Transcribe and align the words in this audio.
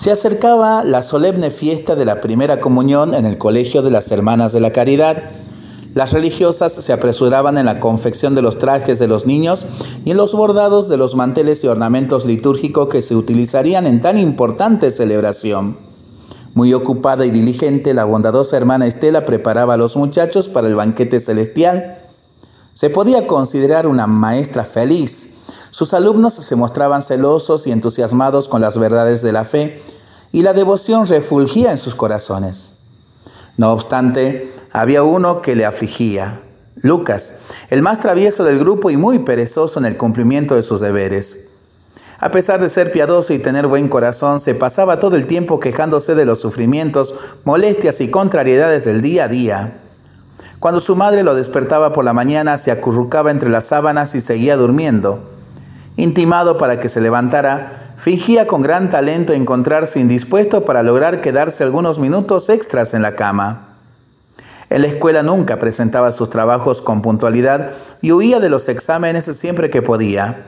Se 0.00 0.10
acercaba 0.10 0.82
la 0.82 1.02
solemne 1.02 1.50
fiesta 1.50 1.94
de 1.94 2.06
la 2.06 2.22
primera 2.22 2.58
comunión 2.58 3.14
en 3.14 3.26
el 3.26 3.36
Colegio 3.36 3.82
de 3.82 3.90
las 3.90 4.10
Hermanas 4.10 4.50
de 4.50 4.60
la 4.60 4.72
Caridad. 4.72 5.24
Las 5.92 6.14
religiosas 6.14 6.72
se 6.72 6.94
apresuraban 6.94 7.58
en 7.58 7.66
la 7.66 7.80
confección 7.80 8.34
de 8.34 8.40
los 8.40 8.58
trajes 8.58 8.98
de 8.98 9.08
los 9.08 9.26
niños 9.26 9.66
y 10.06 10.12
en 10.12 10.16
los 10.16 10.32
bordados 10.32 10.88
de 10.88 10.96
los 10.96 11.16
manteles 11.16 11.62
y 11.64 11.66
ornamentos 11.66 12.24
litúrgicos 12.24 12.88
que 12.88 13.02
se 13.02 13.14
utilizarían 13.14 13.86
en 13.86 14.00
tan 14.00 14.16
importante 14.16 14.90
celebración. 14.90 15.76
Muy 16.54 16.72
ocupada 16.72 17.26
y 17.26 17.30
diligente, 17.30 17.92
la 17.92 18.06
bondadosa 18.06 18.56
hermana 18.56 18.86
Estela 18.86 19.26
preparaba 19.26 19.74
a 19.74 19.76
los 19.76 19.98
muchachos 19.98 20.48
para 20.48 20.68
el 20.68 20.76
banquete 20.76 21.20
celestial. 21.20 21.98
Se 22.72 22.88
podía 22.88 23.26
considerar 23.26 23.86
una 23.86 24.06
maestra 24.06 24.64
feliz, 24.64 25.34
sus 25.70 25.94
alumnos 25.94 26.34
se 26.34 26.56
mostraban 26.56 27.02
celosos 27.02 27.66
y 27.66 27.72
entusiasmados 27.72 28.48
con 28.48 28.60
las 28.60 28.76
verdades 28.78 29.22
de 29.22 29.32
la 29.32 29.44
fe 29.44 29.82
y 30.32 30.42
la 30.42 30.52
devoción 30.52 31.06
refulgía 31.06 31.70
en 31.70 31.78
sus 31.78 31.94
corazones. 31.94 32.72
No 33.56 33.72
obstante, 33.72 34.52
había 34.72 35.02
uno 35.02 35.42
que 35.42 35.56
le 35.56 35.64
afligía, 35.64 36.40
Lucas, 36.76 37.38
el 37.68 37.82
más 37.82 38.00
travieso 38.00 38.44
del 38.44 38.58
grupo 38.58 38.90
y 38.90 38.96
muy 38.96 39.18
perezoso 39.20 39.78
en 39.78 39.84
el 39.84 39.96
cumplimiento 39.96 40.54
de 40.54 40.62
sus 40.62 40.80
deberes. 40.80 41.46
A 42.18 42.30
pesar 42.30 42.60
de 42.60 42.68
ser 42.68 42.92
piadoso 42.92 43.32
y 43.32 43.38
tener 43.38 43.66
buen 43.66 43.88
corazón, 43.88 44.40
se 44.40 44.54
pasaba 44.54 45.00
todo 45.00 45.16
el 45.16 45.26
tiempo 45.26 45.58
quejándose 45.58 46.14
de 46.14 46.26
los 46.26 46.40
sufrimientos, 46.40 47.14
molestias 47.44 48.00
y 48.00 48.10
contrariedades 48.10 48.84
del 48.84 49.00
día 49.00 49.24
a 49.24 49.28
día. 49.28 49.80
Cuando 50.58 50.80
su 50.80 50.96
madre 50.96 51.22
lo 51.22 51.34
despertaba 51.34 51.92
por 51.94 52.04
la 52.04 52.12
mañana, 52.12 52.58
se 52.58 52.70
acurrucaba 52.70 53.30
entre 53.30 53.48
las 53.48 53.64
sábanas 53.64 54.14
y 54.14 54.20
seguía 54.20 54.58
durmiendo. 54.58 55.20
Intimado 56.00 56.56
para 56.56 56.80
que 56.80 56.88
se 56.88 57.02
levantara, 57.02 57.92
fingía 57.98 58.46
con 58.46 58.62
gran 58.62 58.88
talento 58.88 59.34
encontrarse 59.34 60.00
indispuesto 60.00 60.64
para 60.64 60.82
lograr 60.82 61.20
quedarse 61.20 61.62
algunos 61.62 61.98
minutos 61.98 62.48
extras 62.48 62.94
en 62.94 63.02
la 63.02 63.16
cama. 63.16 63.76
En 64.70 64.80
la 64.80 64.88
escuela 64.88 65.22
nunca 65.22 65.58
presentaba 65.58 66.10
sus 66.10 66.30
trabajos 66.30 66.80
con 66.80 67.02
puntualidad 67.02 67.72
y 68.00 68.12
huía 68.12 68.40
de 68.40 68.48
los 68.48 68.70
exámenes 68.70 69.26
siempre 69.26 69.68
que 69.68 69.82
podía. 69.82 70.46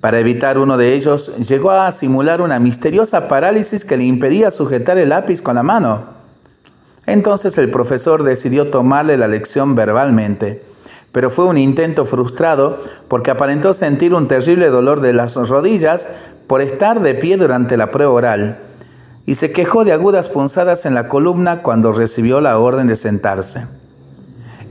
Para 0.00 0.18
evitar 0.18 0.58
uno 0.58 0.76
de 0.76 0.94
ellos, 0.94 1.36
llegó 1.36 1.70
a 1.70 1.92
simular 1.92 2.40
una 2.40 2.58
misteriosa 2.58 3.28
parálisis 3.28 3.84
que 3.84 3.96
le 3.96 4.02
impedía 4.02 4.50
sujetar 4.50 4.98
el 4.98 5.10
lápiz 5.10 5.40
con 5.40 5.54
la 5.54 5.62
mano. 5.62 6.06
Entonces 7.06 7.56
el 7.58 7.70
profesor 7.70 8.24
decidió 8.24 8.70
tomarle 8.70 9.18
la 9.18 9.28
lección 9.28 9.76
verbalmente 9.76 10.73
pero 11.14 11.30
fue 11.30 11.44
un 11.44 11.56
intento 11.56 12.06
frustrado 12.06 12.76
porque 13.06 13.30
aparentó 13.30 13.72
sentir 13.72 14.14
un 14.14 14.26
terrible 14.26 14.66
dolor 14.66 15.00
de 15.00 15.12
las 15.12 15.36
rodillas 15.36 16.08
por 16.48 16.60
estar 16.60 16.98
de 17.02 17.14
pie 17.14 17.36
durante 17.36 17.76
la 17.76 17.92
prueba 17.92 18.10
oral 18.10 18.58
y 19.24 19.36
se 19.36 19.52
quejó 19.52 19.84
de 19.84 19.92
agudas 19.92 20.28
punzadas 20.28 20.86
en 20.86 20.94
la 20.94 21.06
columna 21.06 21.62
cuando 21.62 21.92
recibió 21.92 22.40
la 22.40 22.58
orden 22.58 22.88
de 22.88 22.96
sentarse. 22.96 23.68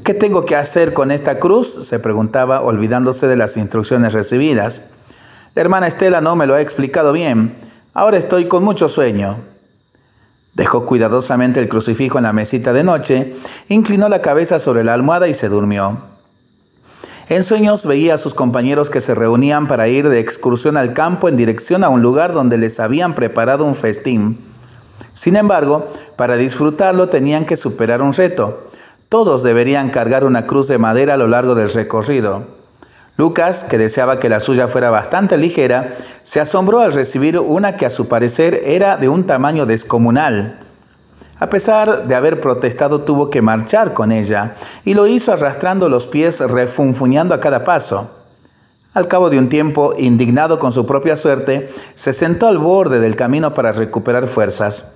¿Qué 0.04 0.14
tengo 0.14 0.44
que 0.44 0.58
hacer 0.58 0.94
con 0.94 1.12
esta 1.12 1.40
cruz? 1.40 1.88
se 1.88 1.98
preguntaba 1.98 2.60
olvidándose 2.60 3.26
de 3.28 3.38
las 3.38 3.56
instrucciones 3.56 4.12
recibidas. 4.12 4.82
La 5.56 5.62
hermana 5.62 5.88
Estela 5.88 6.20
no 6.20 6.36
me 6.36 6.46
lo 6.46 6.56
ha 6.56 6.62
explicado 6.62 7.14
bien. 7.14 7.56
Ahora 7.94 8.18
estoy 8.18 8.50
con 8.50 8.66
mucho 8.66 8.90
sueño. 8.90 9.38
Dejó 10.56 10.86
cuidadosamente 10.86 11.62
el 11.62 11.70
crucifijo 11.70 12.18
en 12.18 12.26
la 12.26 12.34
mesita 12.34 12.74
de 12.74 12.84
noche, 12.84 13.34
inclinó 13.70 14.10
la 14.10 14.22
cabeza 14.22 14.60
sobre 14.60 14.84
la 14.84 14.94
almohada 14.94 15.30
y 15.30 15.34
se 15.34 15.48
durmió. 15.48 16.12
En 17.30 17.44
sueños 17.44 17.86
veía 17.86 18.16
a 18.16 18.18
sus 18.18 18.34
compañeros 18.34 18.90
que 18.90 19.00
se 19.00 19.16
reunían 19.16 19.68
para 19.68 19.88
ir 19.88 20.10
de 20.10 20.20
excursión 20.20 20.76
al 20.76 20.94
campo 20.94 21.30
en 21.30 21.38
dirección 21.38 21.84
a 21.84 21.90
un 21.90 22.02
lugar 22.02 22.34
donde 22.34 22.58
les 22.58 22.82
habían 22.82 23.16
preparado 23.16 23.64
un 23.64 23.76
festín. 23.76 24.40
Sin 25.14 25.38
embargo, 25.38 25.88
para 26.18 26.36
disfrutarlo 26.36 27.08
tenían 27.08 27.46
que 27.46 27.56
superar 27.56 28.02
un 28.02 28.14
reto. 28.14 28.70
Todos 29.08 29.42
deberían 29.42 29.90
cargar 29.90 30.26
una 30.26 30.48
cruz 30.48 30.68
de 30.68 30.78
madera 30.78 31.14
a 31.14 31.18
lo 31.18 31.28
largo 31.28 31.56
del 31.56 31.72
recorrido. 31.72 32.48
Lucas, 33.16 33.64
que 33.64 33.78
deseaba 33.78 34.20
que 34.20 34.28
la 34.28 34.40
suya 34.40 34.68
fuera 34.68 34.90
bastante 34.90 35.38
ligera, 35.38 35.96
se 36.24 36.42
asombró 36.42 36.80
al 36.82 36.94
recibir 36.94 37.40
una 37.40 37.78
que 37.78 37.86
a 37.86 37.92
su 37.92 38.08
parecer 38.08 38.62
era 38.66 38.98
de 38.98 39.08
un 39.08 39.28
tamaño 39.28 39.66
descomunal. 39.66 40.63
A 41.44 41.50
pesar 41.50 42.08
de 42.08 42.16
haber 42.16 42.40
protestado, 42.40 43.02
tuvo 43.02 43.30
que 43.30 43.42
marchar 43.42 43.94
con 43.94 44.14
ella 44.14 44.56
y 44.86 44.94
lo 44.94 45.08
hizo 45.08 45.34
arrastrando 45.34 45.90
los 45.90 46.08
pies, 46.08 46.40
refunfuñando 46.40 47.36
a 47.36 47.42
cada 47.42 47.66
paso. 47.66 48.12
Al 48.94 49.10
cabo 49.10 49.30
de 49.30 49.40
un 49.40 49.50
tiempo, 49.50 49.94
indignado 49.98 50.58
con 50.58 50.72
su 50.72 50.86
propia 50.86 51.18
suerte, 51.18 51.70
se 51.96 52.14
sentó 52.14 52.48
al 52.48 52.60
borde 52.60 53.02
del 53.02 53.18
camino 53.18 53.54
para 53.54 53.74
recuperar 53.74 54.30
fuerzas. 54.30 54.94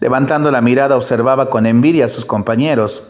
Levantando 0.00 0.50
la 0.50 0.62
mirada 0.62 0.96
observaba 0.96 1.50
con 1.50 1.66
envidia 1.66 2.06
a 2.06 2.08
sus 2.08 2.24
compañeros. 2.24 3.02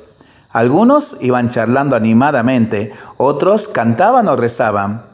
Algunos 0.50 1.22
iban 1.22 1.50
charlando 1.50 1.94
animadamente, 1.94 2.92
otros 3.16 3.68
cantaban 3.68 4.26
o 4.26 4.34
rezaban. 4.34 5.04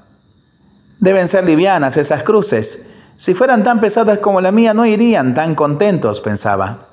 Deben 1.01 1.29
ser 1.29 1.45
livianas 1.45 1.99
esas 1.99 2.23
cruces. 2.23 2.89
Si 3.19 3.35
fueran 3.35 3.63
tan 3.63 3.79
pesadas 3.79 4.21
como 4.21 4.41
la 4.41 4.53
mía, 4.53 4.73
no 4.73 4.87
irían 4.87 5.35
tan 5.35 5.55
contentos, 5.55 6.23
pensaba. 6.23 6.92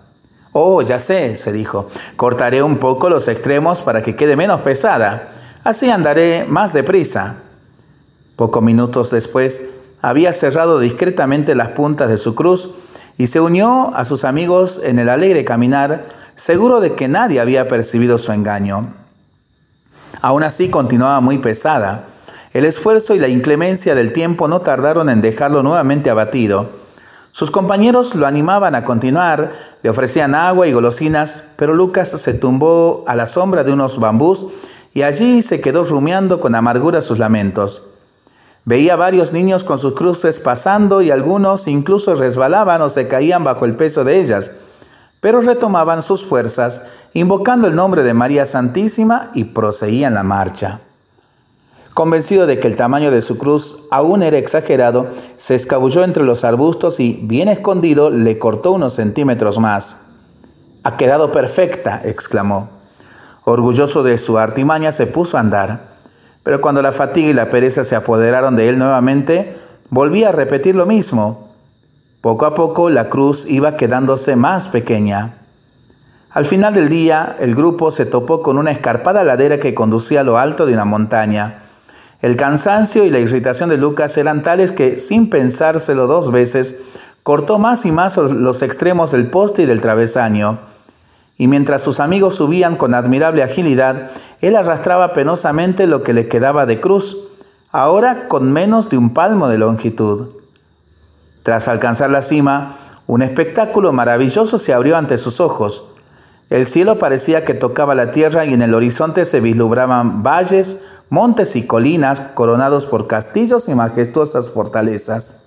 Oh, 0.52 0.82
ya 0.82 0.98
sé, 0.98 1.36
se 1.36 1.52
dijo, 1.52 1.90
cortaré 2.16 2.64
un 2.64 2.78
poco 2.78 3.10
los 3.10 3.28
extremos 3.28 3.82
para 3.82 4.02
que 4.02 4.16
quede 4.16 4.36
menos 4.36 4.62
pesada. 4.62 5.34
Así 5.64 5.90
andaré 5.90 6.46
más 6.48 6.74
deprisa. 6.74 7.36
Pocos 8.36 8.64
minutos 8.64 9.12
después, 9.12 9.70
había 10.02 10.34
cerrado 10.34 10.80
discretamente 10.80 11.56
las 11.56 11.70
puntas 11.70 12.10
de 12.10 12.18
su 12.18 12.34
cruz 12.34 12.74
y 13.18 13.28
se 13.28 13.42
unió 13.42 13.92
a 13.94 14.06
sus 14.06 14.24
amigos 14.24 14.80
en 14.84 14.98
el 14.98 15.10
alegre 15.10 15.44
caminar, 15.44 16.06
seguro 16.36 16.80
de 16.80 16.96
que 16.96 17.10
nadie 17.10 17.42
había 17.42 17.68
percibido 17.68 18.18
su 18.18 18.32
engaño. 18.32 18.94
Aún 20.22 20.44
así 20.44 20.70
continuaba 20.70 21.20
muy 21.20 21.38
pesada. 21.38 22.06
El 22.54 22.66
esfuerzo 22.66 23.14
y 23.14 23.20
la 23.20 23.28
inclemencia 23.28 23.94
del 23.94 24.14
tiempo 24.14 24.48
no 24.48 24.62
tardaron 24.62 25.10
en 25.10 25.22
dejarlo 25.22 25.62
nuevamente 25.62 26.10
abatido. 26.10 26.70
Sus 27.32 27.52
compañeros 27.52 28.16
lo 28.16 28.26
animaban 28.26 28.74
a 28.74 28.84
continuar, 28.86 29.69
le 29.82 29.90
ofrecían 29.90 30.36
agua 30.36 30.68
y 30.68 30.74
golosinas, 30.74 31.46
pero 31.56 31.74
Lucas 31.74 32.10
se 32.10 32.34
tumbó 32.34 33.04
a 33.08 33.16
la 33.16 33.28
sombra 33.28 33.64
de 33.64 33.72
unos 33.72 34.00
bambús 34.00 34.48
y 34.94 35.04
allí 35.04 35.42
se 35.42 35.62
quedó 35.62 35.84
rumiando 35.84 36.42
con 36.42 36.56
amargura 36.56 37.02
sus 37.02 37.20
lamentos. 37.20 37.88
Veía 38.66 38.96
varios 38.96 39.32
niños 39.32 39.64
con 39.64 39.80
sus 39.80 39.94
cruces 39.94 40.40
pasando 40.40 41.02
y 41.02 41.12
algunos 41.12 41.68
incluso 41.68 42.16
resbalaban 42.16 42.82
o 42.82 42.90
se 42.90 43.08
caían 43.08 43.44
bajo 43.44 43.66
el 43.66 43.76
peso 43.76 44.04
de 44.04 44.20
ellas, 44.20 44.52
pero 45.22 45.42
retomaban 45.42 46.02
sus 46.02 46.26
fuerzas, 46.26 46.86
invocando 47.14 47.68
el 47.68 47.76
nombre 47.76 48.04
de 48.04 48.14
María 48.14 48.46
Santísima 48.46 49.32
y 49.34 49.46
proseguían 49.46 50.14
la 50.14 50.24
marcha. 50.24 50.82
Convencido 52.00 52.48
de 52.48 52.62
que 52.62 52.68
el 52.70 52.78
tamaño 52.78 53.12
de 53.12 53.22
su 53.22 53.38
cruz 53.38 53.84
aún 53.92 54.24
era 54.24 54.38
exagerado, 54.38 55.08
se 55.36 55.56
escabulló 55.56 56.06
entre 56.06 56.24
los 56.24 56.46
arbustos 56.46 57.02
y, 57.02 57.20
bien 57.24 57.50
escondido, 57.50 58.10
le 58.10 58.40
cortó 58.40 58.72
unos 58.72 58.94
centímetros 58.94 59.60
más. 59.60 60.00
Ha 60.86 60.96
quedado 60.96 61.34
perfecta, 61.34 62.00
exclamó. 62.06 62.70
Orgulloso 63.44 64.02
de 64.02 64.18
su 64.18 64.38
artimaña, 64.38 64.94
se 64.94 65.08
puso 65.08 65.36
a 65.36 65.42
andar. 65.42 65.98
Pero 66.44 66.62
cuando 66.62 66.82
la 66.82 66.94
fatiga 66.94 67.32
y 67.32 67.34
la 67.34 67.50
pereza 67.50 67.84
se 67.84 67.98
apoderaron 67.98 68.56
de 68.56 68.70
él 68.70 68.80
nuevamente, 68.80 69.58
volvía 69.90 70.30
a 70.30 70.32
repetir 70.32 70.78
lo 70.78 70.86
mismo. 70.86 71.50
Poco 72.22 72.46
a 72.46 72.56
poco 72.56 72.90
la 72.90 73.10
cruz 73.10 73.46
iba 73.46 73.76
quedándose 73.76 74.38
más 74.38 74.70
pequeña. 74.70 75.40
Al 76.32 76.46
final 76.46 76.76
del 76.76 76.88
día, 76.88 77.36
el 77.40 77.56
grupo 77.56 77.92
se 77.92 78.06
topó 78.06 78.42
con 78.42 78.58
una 78.58 78.72
escarpada 78.72 79.26
ladera 79.26 79.60
que 79.60 79.76
conducía 79.76 80.22
a 80.22 80.24
lo 80.24 80.38
alto 80.38 80.66
de 80.66 80.72
una 80.72 80.86
montaña. 80.86 81.66
El 82.22 82.36
cansancio 82.36 83.06
y 83.06 83.10
la 83.10 83.20
irritación 83.20 83.70
de 83.70 83.78
Lucas 83.78 84.18
eran 84.18 84.44
tales 84.44 84.72
que, 84.72 85.00
sin 85.00 85.30
pensárselo 85.30 86.06
dos 86.06 86.32
veces, 86.32 86.80
cortó 87.24 87.60
más 87.60 87.86
y 87.86 87.92
más 87.92 88.18
los 88.18 88.62
extremos 88.62 89.12
del 89.12 89.30
poste 89.30 89.62
y 89.62 89.66
del 89.66 89.82
travesaño. 89.82 90.60
Y 91.38 91.48
mientras 91.48 91.82
sus 91.82 92.02
amigos 92.02 92.36
subían 92.36 92.76
con 92.76 92.94
admirable 92.94 93.44
agilidad, 93.44 94.12
él 94.42 94.58
arrastraba 94.58 95.14
penosamente 95.14 95.88
lo 95.88 96.04
que 96.04 96.14
le 96.14 96.28
quedaba 96.28 96.66
de 96.66 96.82
cruz, 96.82 97.18
ahora 97.72 98.28
con 98.28 98.52
menos 98.52 98.90
de 98.90 98.98
un 98.98 99.14
palmo 99.14 99.48
de 99.48 99.58
longitud. 99.58 100.30
Tras 101.44 101.70
alcanzar 101.70 102.10
la 102.10 102.22
cima, 102.22 102.76
un 103.08 103.22
espectáculo 103.22 103.94
maravilloso 103.94 104.60
se 104.60 104.74
abrió 104.74 104.98
ante 104.98 105.18
sus 105.18 105.40
ojos. 105.40 105.86
El 106.50 106.66
cielo 106.66 107.00
parecía 107.00 107.46
que 107.46 107.54
tocaba 107.54 107.96
la 107.96 108.12
tierra 108.12 108.44
y 108.46 108.54
en 108.54 108.62
el 108.62 108.74
horizonte 108.74 109.24
se 109.24 109.40
vislumbraban 109.40 110.24
valles, 110.24 110.84
montes 111.10 111.56
y 111.56 111.66
colinas 111.66 112.20
coronados 112.20 112.86
por 112.86 113.08
castillos 113.08 113.68
y 113.68 113.76
majestuosas 113.76 114.50
fortalezas. 114.50 115.44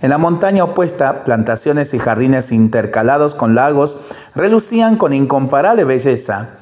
En 0.00 0.10
la 0.10 0.18
montaña 0.18 0.64
opuesta, 0.64 1.22
plantaciones 1.22 1.94
y 1.94 1.98
jardines 1.98 2.50
intercalados 2.50 3.34
con 3.36 3.54
lagos 3.54 3.96
relucían 4.34 4.96
con 4.96 5.12
incomparable 5.12 5.84
belleza. 5.84 6.56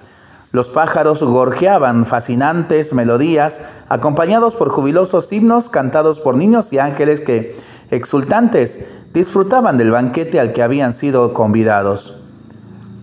Los 0.53 0.69
pájaros 0.69 1.23
gorjeaban 1.23 2.05
fascinantes 2.05 2.93
melodías, 2.93 3.61
acompañados 3.89 4.57
por 4.57 4.69
jubilosos 4.71 5.33
himnos 5.33 5.71
cantados 5.71 6.21
por 6.21 6.37
niños 6.37 6.73
y 6.73 6.79
ángeles 6.79 7.21
que, 7.21 7.57
exultantes, 7.91 8.89
disfrutaban 9.15 9.79
del 9.79 9.93
banquete 9.93 10.39
al 10.39 10.53
que 10.53 10.63
habían 10.63 10.93
sido 10.93 11.33
convidados. 11.33 12.21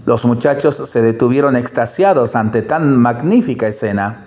Los 0.06 0.24
muchachos 0.25 0.75
se 0.75 1.01
detuvieron 1.01 1.56
extasiados 1.56 2.36
ante 2.36 2.62
tan 2.62 2.95
magnífica 2.98 3.68
escena. 3.68 4.26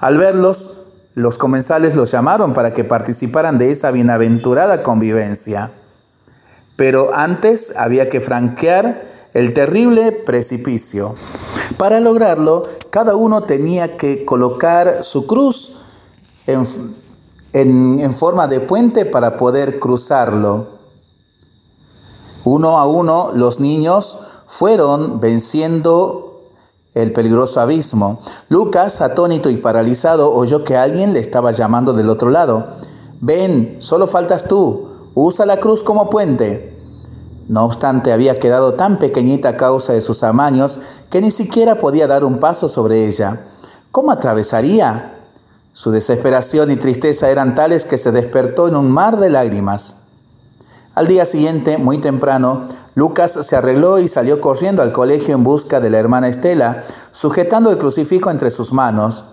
Al 0.00 0.16
verlos, 0.18 0.78
los 1.14 1.38
comensales 1.38 1.96
los 1.96 2.12
llamaron 2.12 2.52
para 2.52 2.72
que 2.72 2.84
participaran 2.84 3.58
de 3.58 3.72
esa 3.72 3.90
bienaventurada 3.90 4.82
convivencia. 4.82 5.72
Pero 6.76 7.10
antes 7.12 7.76
había 7.76 8.08
que 8.08 8.20
franquear 8.20 9.08
el 9.34 9.52
terrible 9.52 10.12
precipicio. 10.12 11.16
Para 11.76 11.98
lograrlo, 11.98 12.62
cada 12.90 13.16
uno 13.16 13.42
tenía 13.42 13.96
que 13.96 14.24
colocar 14.24 15.02
su 15.02 15.26
cruz 15.26 15.76
en, 16.46 16.66
en, 17.52 18.12
forma 18.14 18.46
de 18.46 18.60
puente 18.60 19.04
para 19.04 19.36
poder 19.36 19.78
cruzarlo. 19.80 20.78
Uno 22.44 22.78
a 22.78 22.86
uno 22.86 23.32
los 23.34 23.60
niños 23.60 24.18
fueron 24.46 25.20
venciendo 25.20 26.27
el 26.94 27.12
peligroso 27.12 27.60
abismo. 27.60 28.20
Lucas, 28.48 29.00
atónito 29.00 29.50
y 29.50 29.56
paralizado, 29.56 30.32
oyó 30.32 30.64
que 30.64 30.76
alguien 30.76 31.12
le 31.12 31.20
estaba 31.20 31.50
llamando 31.50 31.92
del 31.92 32.10
otro 32.10 32.30
lado. 32.30 32.66
Ven, 33.20 33.76
solo 33.78 34.06
faltas 34.06 34.44
tú, 34.44 34.88
usa 35.14 35.46
la 35.46 35.60
cruz 35.60 35.82
como 35.82 36.10
puente. 36.10 36.76
No 37.48 37.64
obstante, 37.64 38.12
había 38.12 38.34
quedado 38.34 38.74
tan 38.74 38.98
pequeñita 38.98 39.50
a 39.50 39.56
causa 39.56 39.92
de 39.92 40.00
sus 40.00 40.22
amaños 40.22 40.80
que 41.10 41.20
ni 41.20 41.30
siquiera 41.30 41.78
podía 41.78 42.06
dar 42.06 42.24
un 42.24 42.38
paso 42.38 42.68
sobre 42.68 43.06
ella. 43.06 43.46
¿Cómo 43.90 44.12
atravesaría? 44.12 45.14
Su 45.72 45.90
desesperación 45.90 46.70
y 46.70 46.76
tristeza 46.76 47.30
eran 47.30 47.54
tales 47.54 47.84
que 47.84 47.98
se 47.98 48.12
despertó 48.12 48.68
en 48.68 48.76
un 48.76 48.90
mar 48.90 49.18
de 49.18 49.30
lágrimas. 49.30 50.07
Al 50.98 51.06
día 51.06 51.24
siguiente, 51.26 51.78
muy 51.78 51.98
temprano, 51.98 52.64
Lucas 52.96 53.38
se 53.42 53.54
arregló 53.54 54.00
y 54.00 54.08
salió 54.08 54.40
corriendo 54.40 54.82
al 54.82 54.90
colegio 54.90 55.32
en 55.32 55.44
busca 55.44 55.78
de 55.78 55.90
la 55.90 55.98
hermana 55.98 56.26
Estela, 56.26 56.82
sujetando 57.12 57.70
el 57.70 57.78
crucifijo 57.78 58.32
entre 58.32 58.50
sus 58.50 58.72
manos. 58.72 59.24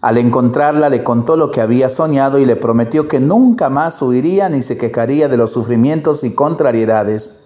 Al 0.00 0.18
encontrarla 0.18 0.90
le 0.90 1.02
contó 1.02 1.36
lo 1.36 1.50
que 1.50 1.60
había 1.60 1.88
soñado 1.88 2.38
y 2.38 2.46
le 2.46 2.54
prometió 2.54 3.08
que 3.08 3.18
nunca 3.18 3.70
más 3.70 4.00
huiría 4.02 4.48
ni 4.48 4.62
se 4.62 4.78
quejaría 4.78 5.26
de 5.26 5.36
los 5.36 5.50
sufrimientos 5.50 6.22
y 6.22 6.32
contrariedades. 6.32 7.40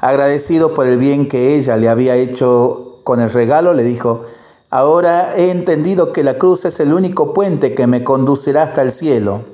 Agradecido 0.00 0.72
por 0.72 0.86
el 0.86 0.96
bien 0.96 1.28
que 1.28 1.56
ella 1.56 1.76
le 1.76 1.90
había 1.90 2.16
hecho 2.16 3.00
con 3.04 3.20
el 3.20 3.28
regalo, 3.28 3.74
le 3.74 3.84
dijo, 3.84 4.22
Ahora 4.70 5.36
he 5.36 5.50
entendido 5.50 6.12
que 6.12 6.24
la 6.24 6.38
cruz 6.38 6.64
es 6.64 6.80
el 6.80 6.94
único 6.94 7.34
puente 7.34 7.74
que 7.74 7.86
me 7.86 8.04
conducirá 8.04 8.62
hasta 8.62 8.80
el 8.80 8.90
cielo. 8.90 9.53